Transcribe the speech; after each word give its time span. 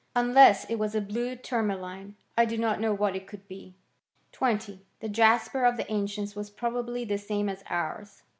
Unless 0.15 0.65
it 0.67 0.79
was 0.79 0.95
a 0.95 0.99
bhie 0.99 1.37
lim^' 1.39 1.65
maliny 1.67 2.15
1 2.35 2.47
do 2.47 2.57
not 2.57 2.79
know 2.79 2.91
what 2.91 3.15
it 3.15 3.27
could 3.27 3.47
be..•: 3.47 3.75
20. 4.31 4.83
The 4.99 5.07
jasper 5.09 5.63
of 5.63 5.77
the 5.77 5.91
ancients 5.91 6.35
was 6.35 6.49
probably 6.49 7.07
As 7.11 7.27
same 7.27 7.47
as 7.47 7.63
ours. 7.69 8.23